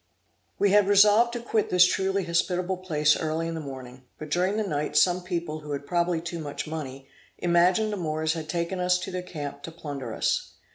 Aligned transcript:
We 0.57 0.71
had 0.71 0.87
resolved 0.87 1.31
to 1.33 1.39
quit 1.39 1.69
this 1.69 1.85
truly 1.85 2.23
hospitable 2.23 2.77
place 2.77 3.15
early 3.15 3.47
in 3.47 3.53
the 3.53 3.59
morning; 3.61 4.03
but 4.17 4.31
during 4.31 4.57
the 4.57 4.63
night, 4.63 4.97
some 4.97 5.21
people 5.21 5.59
who 5.59 5.73
had 5.73 5.85
probably 5.85 6.19
too 6.21 6.39
much 6.39 6.65
money, 6.65 7.07
imagined 7.37 7.93
the 7.93 7.97
Moors 7.97 8.33
had 8.33 8.49
taken 8.49 8.79
us 8.79 8.97
to 8.97 9.11
their 9.11 9.21
camp 9.21 9.61
to 9.61 9.71
plunder 9.71 10.11
us. 10.11 10.53